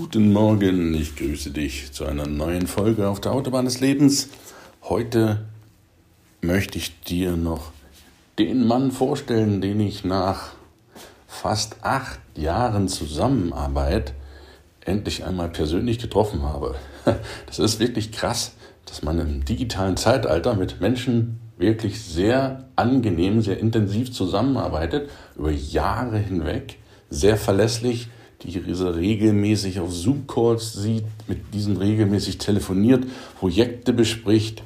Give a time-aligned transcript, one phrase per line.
[0.00, 4.30] Guten Morgen, ich grüße dich zu einer neuen Folge auf der Autobahn des Lebens.
[4.82, 5.44] Heute
[6.40, 7.72] möchte ich dir noch
[8.38, 10.52] den Mann vorstellen, den ich nach
[11.26, 14.14] fast acht Jahren Zusammenarbeit
[14.86, 16.76] endlich einmal persönlich getroffen habe.
[17.46, 18.54] Das ist wirklich krass,
[18.86, 26.16] dass man im digitalen Zeitalter mit Menschen wirklich sehr angenehm, sehr intensiv zusammenarbeitet, über Jahre
[26.16, 26.78] hinweg,
[27.10, 28.08] sehr verlässlich,
[28.42, 33.04] die regelmäßig auf Zoom-Calls sieht, mit diesen regelmäßig telefoniert,
[33.38, 34.62] Projekte bespricht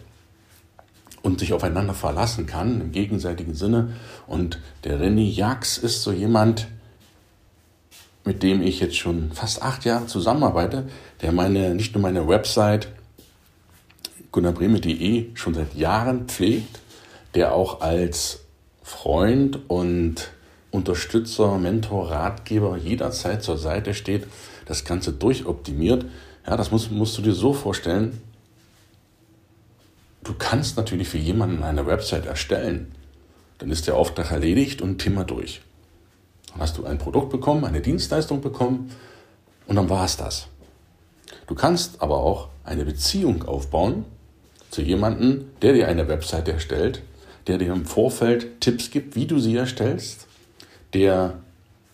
[1.22, 3.94] und sich aufeinander verlassen kann im gegenseitigen Sinne.
[4.26, 6.68] Und der René Jax ist so jemand,
[8.24, 10.86] mit dem ich jetzt schon fast acht Jahre zusammenarbeite,
[11.20, 12.88] der meine, nicht nur meine Website
[14.30, 16.80] gunnarbreme.de schon seit Jahren pflegt,
[17.34, 18.40] der auch als
[18.82, 20.30] Freund und
[20.74, 24.26] Unterstützer, Mentor, Ratgeber jederzeit zur Seite steht,
[24.66, 26.04] das Ganze durchoptimiert.
[26.44, 28.20] Ja, das musst, musst du dir so vorstellen.
[30.24, 32.92] Du kannst natürlich für jemanden eine Website erstellen.
[33.58, 35.60] Dann ist der Auftrag erledigt und Thema durch.
[36.50, 38.90] Dann hast du ein Produkt bekommen, eine Dienstleistung bekommen
[39.68, 40.48] und dann war es das.
[41.46, 44.06] Du kannst aber auch eine Beziehung aufbauen
[44.70, 47.02] zu jemandem, der dir eine Website erstellt,
[47.46, 50.26] der dir im Vorfeld Tipps gibt, wie du sie erstellst,
[50.94, 51.34] der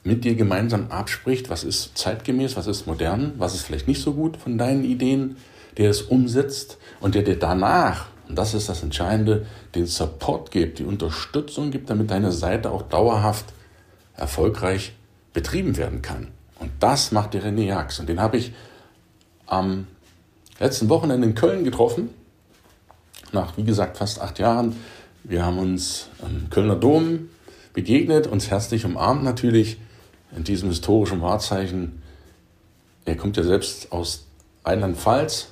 [0.02, 4.14] mit dir gemeinsam abspricht, was ist zeitgemäß, was ist modern, was ist vielleicht nicht so
[4.14, 5.36] gut von deinen Ideen,
[5.76, 10.78] der es umsetzt und der dir danach, und das ist das Entscheidende, den Support gibt,
[10.78, 13.46] die Unterstützung gibt, damit deine Seite auch dauerhaft
[14.16, 14.94] erfolgreich
[15.32, 16.28] betrieben werden kann.
[16.58, 17.98] Und das macht der René Jax.
[18.00, 18.52] Und den habe ich
[19.46, 19.86] am
[20.58, 22.10] letzten Wochenende in Köln getroffen,
[23.32, 24.76] nach, wie gesagt, fast acht Jahren.
[25.24, 27.28] Wir haben uns am Kölner Dom
[27.72, 29.78] begegnet, uns herzlich umarmt natürlich
[30.36, 32.02] in diesem historischen Wahrzeichen.
[33.04, 34.26] Er kommt ja selbst aus
[34.64, 35.48] Rheinland-Pfalz,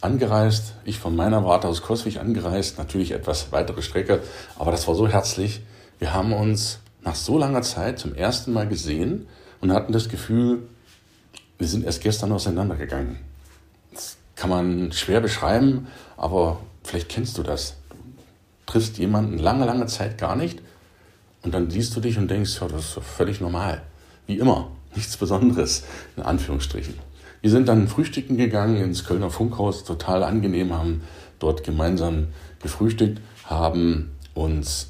[0.00, 4.22] angereist, ich von meiner Warte aus Koswig angereist, natürlich etwas weitere Strecke,
[4.58, 5.62] aber das war so herzlich.
[5.98, 9.26] Wir haben uns nach so langer Zeit zum ersten Mal gesehen
[9.60, 10.68] und hatten das Gefühl,
[11.58, 13.16] wir sind erst gestern auseinandergegangen.
[13.92, 17.76] Das kann man schwer beschreiben, aber vielleicht kennst du das.
[18.66, 20.60] Du triffst jemanden lange, lange Zeit gar nicht
[21.46, 23.80] und dann siehst du dich und denkst, ja, das ist völlig normal.
[24.26, 24.72] Wie immer.
[24.96, 25.84] Nichts Besonderes,
[26.16, 26.94] in Anführungsstrichen.
[27.40, 31.02] Wir sind dann frühstücken gegangen ins Kölner Funkhaus, total angenehm, haben
[31.38, 32.28] dort gemeinsam
[32.62, 34.88] gefrühstückt, haben uns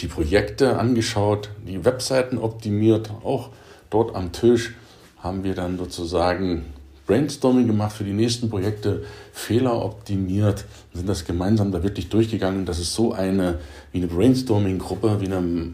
[0.00, 3.48] die Projekte angeschaut, die Webseiten optimiert, auch
[3.88, 4.74] dort am Tisch
[5.18, 6.66] haben wir dann sozusagen
[7.06, 12.66] Brainstorming gemacht für die nächsten Projekte, Fehler optimiert, sind das gemeinsam da wirklich durchgegangen.
[12.66, 13.60] Das ist so eine,
[13.92, 15.72] wie eine Brainstorming-Gruppe, wie eine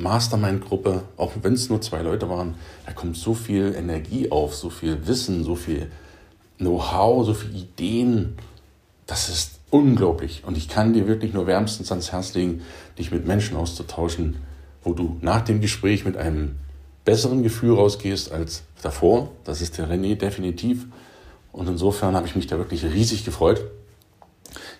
[0.00, 2.54] Mastermind-Gruppe, auch wenn es nur zwei Leute waren,
[2.86, 5.90] da kommt so viel Energie auf, so viel Wissen, so viel
[6.58, 8.36] Know-how, so viele Ideen.
[9.06, 10.42] Das ist unglaublich.
[10.46, 12.62] Und ich kann dir wirklich nur wärmstens ans Herz legen,
[12.98, 14.36] dich mit Menschen auszutauschen,
[14.82, 16.56] wo du nach dem Gespräch mit einem
[17.04, 19.30] besseren Gefühl rausgehst als davor.
[19.44, 20.86] Das ist der René definitiv.
[21.52, 23.62] Und insofern habe ich mich da wirklich riesig gefreut.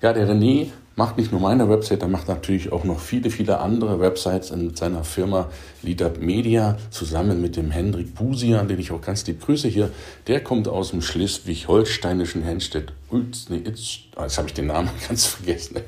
[0.03, 3.61] Ja, der René macht nicht nur meine Website, er macht natürlich auch noch viele, viele
[3.61, 5.49] andere Websites in seiner Firma
[5.83, 9.91] Leadup Media zusammen mit dem Hendrik Busian, den ich auch ganz lieb grüße hier.
[10.27, 12.93] Der kommt aus dem schleswig-holsteinischen Henstedt.
[13.11, 15.79] Nee, jetzt, ah, jetzt habe ich den Namen ganz vergessen.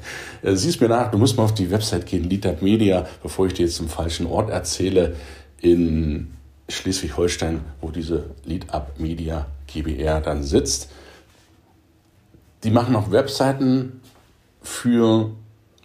[0.43, 3.55] Äh, siehst mir nach, du musst mal auf die Website gehen, Leadup Media, bevor ich
[3.55, 5.17] dir jetzt zum falschen Ort erzähle,
[5.61, 6.33] in
[6.69, 10.91] Schleswig-Holstein, wo diese Leadup Media GBR dann sitzt.
[12.65, 14.01] Die machen auch Webseiten
[14.63, 15.31] für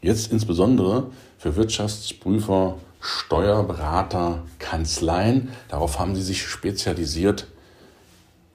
[0.01, 5.49] jetzt insbesondere für Wirtschaftsprüfer, Steuerberater, Kanzleien.
[5.69, 7.47] Darauf haben sie sich spezialisiert.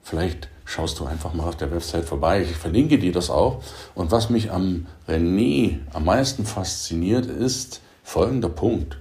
[0.03, 2.41] Vielleicht schaust du einfach mal auf der Website vorbei.
[2.41, 3.63] Ich verlinke dir das auch.
[3.95, 8.97] Und was mich am René am meisten fasziniert, ist folgender Punkt.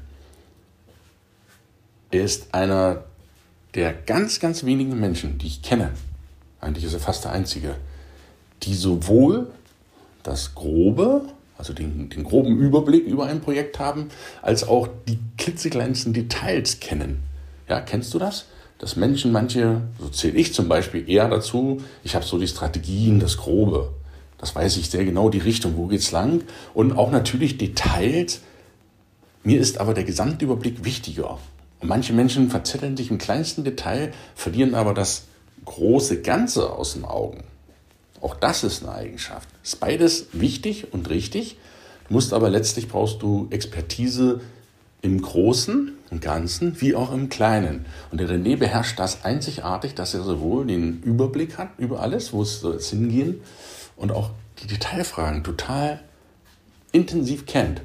[2.10, 3.04] Er ist einer
[3.74, 5.92] der ganz, ganz wenigen Menschen, die ich kenne,
[6.62, 7.74] eigentlich ist er fast der einzige,
[8.62, 9.50] die sowohl
[10.22, 11.22] das Grobe,
[11.58, 14.08] also den, den groben Überblick über ein Projekt haben,
[14.40, 17.22] als auch die klitzekleinsten Details kennen.
[17.68, 18.46] Ja, kennst du das?
[18.78, 23.20] Dass Menschen, manche, so zähle ich zum Beispiel eher dazu, ich habe so die Strategien,
[23.20, 23.90] das Grobe.
[24.38, 26.42] Das weiß ich sehr genau, die Richtung, wo geht's lang.
[26.74, 28.40] Und auch natürlich Details.
[29.44, 31.38] Mir ist aber der Gesamtüberblick wichtiger.
[31.80, 35.24] Und manche Menschen verzetteln sich im kleinsten Detail, verlieren aber das
[35.64, 37.44] große Ganze aus den Augen.
[38.22, 39.48] Auch das ist eine Eigenschaft.
[39.62, 41.56] Ist beides wichtig und richtig.
[42.08, 44.40] Du musst aber letztlich brauchst du Expertise
[45.02, 47.84] im Großen und Ganzen wie auch im Kleinen.
[48.12, 52.42] Und der René beherrscht das einzigartig, dass er sowohl den Überblick hat über alles, wo
[52.42, 53.40] es es hingehen,
[53.96, 54.30] und auch
[54.62, 56.00] die Detailfragen total
[56.92, 57.82] intensiv kennt.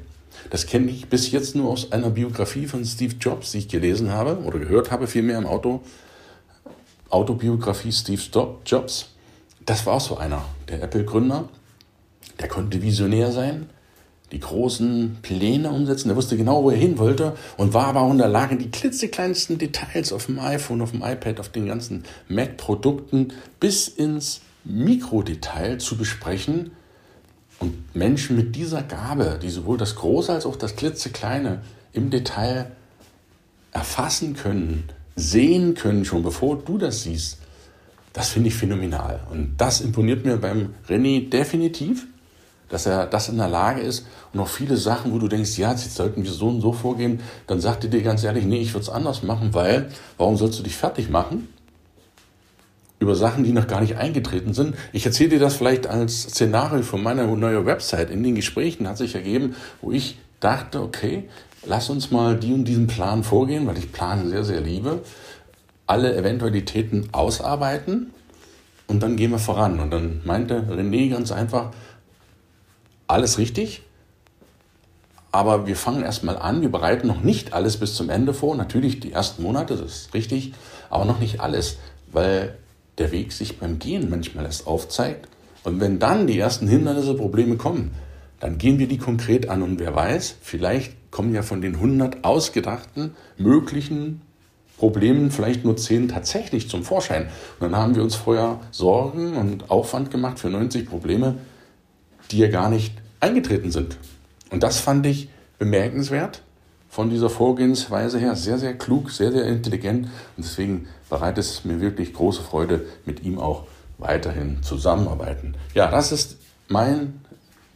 [0.50, 4.12] Das kenne ich bis jetzt nur aus einer Biografie von Steve Jobs, die ich gelesen
[4.12, 5.82] habe oder gehört habe, vielmehr im Auto.
[7.10, 8.22] Autobiografie Steve
[8.64, 9.08] Jobs.
[9.68, 11.46] Das war auch so einer, der Apple-Gründer.
[12.40, 13.68] Der konnte visionär sein,
[14.32, 16.08] die großen Pläne umsetzen.
[16.08, 18.70] Der wusste genau, wo er hin wollte und war aber auch in der Lage, die
[18.70, 25.76] klitzekleinsten Details auf dem iPhone, auf dem iPad, auf den ganzen Mac-Produkten bis ins Mikrodetail
[25.76, 26.70] zu besprechen.
[27.58, 31.60] Und Menschen mit dieser Gabe, die sowohl das Große als auch das Klitzekleine
[31.92, 32.72] im Detail
[33.72, 34.84] erfassen können,
[35.14, 37.36] sehen können, schon bevor du das siehst,
[38.12, 39.20] das finde ich phänomenal.
[39.30, 42.06] Und das imponiert mir beim René definitiv
[42.68, 45.70] dass er das in der Lage ist und auch viele Sachen, wo du denkst, ja,
[45.70, 48.74] jetzt sollten wir so und so vorgehen, dann sagt er dir ganz ehrlich, nee, ich
[48.74, 51.48] würde es anders machen, weil, warum sollst du dich fertig machen?
[53.00, 54.74] Über Sachen, die noch gar nicht eingetreten sind.
[54.92, 58.10] Ich erzähle dir das vielleicht als Szenario von meiner neuen Website.
[58.10, 61.28] In den Gesprächen hat sich ergeben, wo ich dachte, okay,
[61.64, 65.02] lass uns mal die und diesen Plan vorgehen, weil ich Planen sehr, sehr liebe,
[65.88, 68.12] alle Eventualitäten ausarbeiten
[68.86, 69.80] und dann gehen wir voran.
[69.80, 71.72] Und dann meinte René ganz einfach,
[73.06, 73.82] alles richtig,
[75.32, 78.54] aber wir fangen erstmal an, wir bereiten noch nicht alles bis zum Ende vor.
[78.54, 80.52] Natürlich die ersten Monate, das ist richtig,
[80.90, 81.78] aber noch nicht alles,
[82.12, 82.56] weil
[82.98, 85.28] der Weg sich beim Gehen manchmal erst aufzeigt.
[85.64, 87.92] Und wenn dann die ersten Hindernisse, Probleme kommen,
[88.40, 92.24] dann gehen wir die konkret an und wer weiß, vielleicht kommen ja von den 100
[92.24, 94.22] ausgedachten möglichen
[94.78, 97.28] Problemen vielleicht nur 10 tatsächlich zum Vorschein.
[97.58, 101.34] Und dann haben wir uns vorher Sorgen und Aufwand gemacht für 90 Probleme,
[102.30, 103.96] die ja gar nicht eingetreten sind.
[104.50, 105.28] Und das fand ich
[105.58, 106.42] bemerkenswert
[106.88, 108.36] von dieser Vorgehensweise her.
[108.36, 110.06] Sehr, sehr klug, sehr, sehr intelligent.
[110.36, 113.64] Und deswegen bereitet es mir wirklich große Freude, mit ihm auch
[113.98, 115.54] weiterhin zusammenarbeiten.
[115.74, 116.38] Ja, das ist
[116.68, 117.20] mein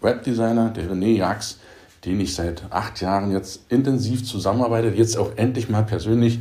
[0.00, 1.58] Webdesigner, der René Jax,
[2.05, 6.40] den ich seit acht Jahren jetzt intensiv zusammenarbeite, jetzt auch endlich mal persönlich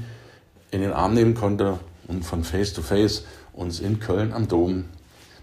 [0.72, 3.24] in den Arm nehmen konnte und von Face to Face
[3.54, 4.86] uns in Köln am Dom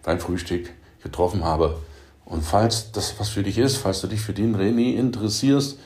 [0.02, 0.70] beim Frühstück
[1.02, 1.78] getroffen habe.
[2.24, 5.78] Und falls das was für dich ist, falls du dich für den René interessierst,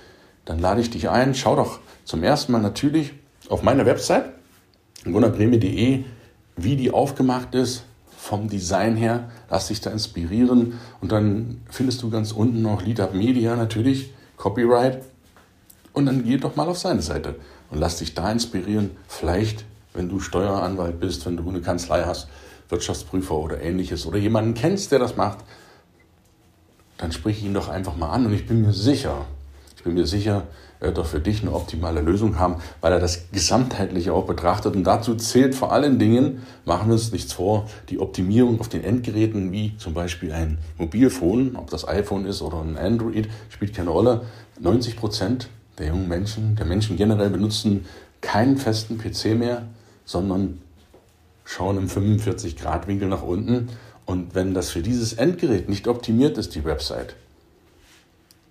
[0.45, 1.35] dann lade ich dich ein.
[1.35, 3.13] Schau doch zum ersten Mal natürlich
[3.49, 4.25] auf meiner Website
[5.05, 6.05] gunnarbreme.de,
[6.57, 7.85] wie die aufgemacht ist,
[8.17, 9.31] vom Design her.
[9.51, 10.79] Lass dich da inspirieren.
[11.01, 15.03] Und dann findest du ganz unten noch Lead Up Media natürlich, Copyright.
[15.93, 17.37] Und dann geh doch mal auf seine Seite
[17.73, 18.91] und lass dich da inspirieren.
[19.09, 19.65] Vielleicht,
[19.95, 22.29] wenn du Steueranwalt bist, wenn du eine Kanzlei hast,
[22.69, 25.39] Wirtschaftsprüfer oder ähnliches oder jemanden kennst, der das macht,
[26.99, 29.27] dann sprich ihn doch einfach mal an und ich bin mir sicher,
[29.77, 30.45] ich bin mir sicher,
[30.79, 34.75] er wird doch für dich eine optimale Lösung haben, weil er das Gesamtheitliche auch betrachtet.
[34.75, 38.83] Und dazu zählt vor allen Dingen, machen wir uns nichts vor, die Optimierung auf den
[38.83, 43.91] Endgeräten, wie zum Beispiel ein Mobilfon, ob das iPhone ist oder ein Android, spielt keine
[43.91, 44.23] Rolle.
[44.61, 45.49] 90 Prozent
[45.79, 47.87] der jungen Menschen, der Menschen generell benutzen
[48.21, 49.67] keinen festen PC mehr,
[50.05, 50.61] sondern
[51.45, 53.69] schauen im 45-Grad-Winkel nach unten
[54.07, 57.15] und wenn das für dieses Endgerät nicht optimiert ist, die Website,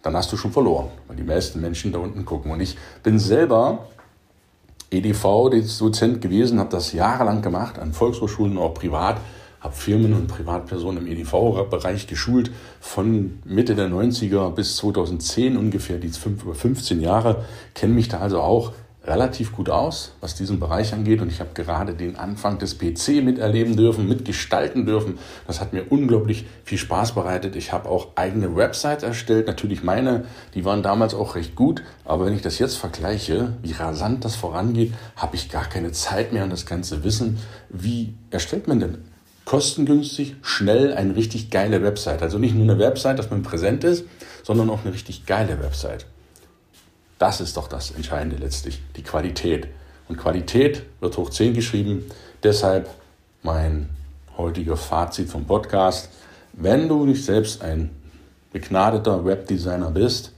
[0.01, 2.51] dann hast du schon verloren, weil die meisten Menschen da unten gucken.
[2.51, 3.87] Und ich bin selber
[4.89, 9.17] EDV-Dozent gewesen, habe das jahrelang gemacht, an Volkshochschulen, auch privat,
[9.61, 16.11] habe Firmen und Privatpersonen im EDV-Bereich geschult, von Mitte der 90er bis 2010 ungefähr, die
[16.25, 21.21] über 15 Jahre, kenne mich da also auch relativ gut aus, was diesen Bereich angeht.
[21.21, 25.17] Und ich habe gerade den Anfang des PC miterleben dürfen, mitgestalten dürfen.
[25.47, 27.55] Das hat mir unglaublich viel Spaß bereitet.
[27.55, 29.47] Ich habe auch eigene Websites erstellt.
[29.47, 31.83] Natürlich meine, die waren damals auch recht gut.
[32.05, 36.31] Aber wenn ich das jetzt vergleiche, wie rasant das vorangeht, habe ich gar keine Zeit
[36.31, 37.39] mehr und das ganze Wissen.
[37.69, 39.10] Wie erstellt man denn
[39.51, 42.21] kostengünstig, schnell eine richtig geile Website?
[42.21, 44.05] Also nicht nur eine Website, dass man präsent ist,
[44.43, 46.05] sondern auch eine richtig geile Website.
[47.19, 49.67] Das ist doch das Entscheidende letztlich, die Qualität.
[50.07, 52.05] Und Qualität wird hoch 10 geschrieben.
[52.41, 52.89] Deshalb
[53.43, 53.89] mein
[54.37, 56.07] heutiger Fazit vom Podcast.
[56.53, 57.89] Wenn du nicht selbst ein
[58.53, 60.31] begnadeter Webdesigner bist,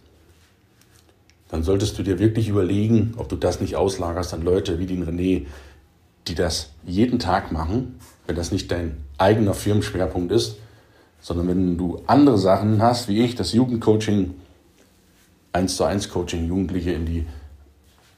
[1.50, 5.08] dann solltest du dir wirklich überlegen, ob du das nicht auslagerst an Leute wie den
[5.08, 5.46] René,
[6.28, 10.58] die das jeden Tag machen, wenn das nicht dein eigener Firmenschwerpunkt ist,
[11.22, 14.34] sondern wenn du andere Sachen hast, wie ich, das Jugendcoaching,
[15.54, 17.26] 1 zu 1 Coaching Jugendliche in die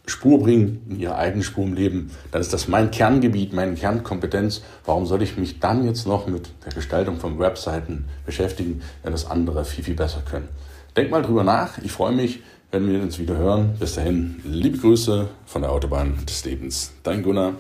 [0.08, 4.62] Spur bringen, in ihre eigene Spur im Leben, dann ist das mein Kerngebiet, meine Kernkompetenz.
[4.86, 9.30] Warum soll ich mich dann jetzt noch mit der Gestaltung von Webseiten beschäftigen, wenn das
[9.30, 10.48] andere viel, viel besser können?
[10.96, 11.80] Denk mal drüber nach.
[11.80, 13.76] Ich freue mich, werden wir uns wieder hören.
[13.80, 16.94] Bis dahin, liebe Grüße von der Autobahn des Lebens.
[17.04, 17.56] Dein Gunnar.